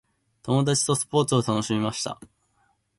[0.41, 2.19] 友達とスポーツを楽しみました。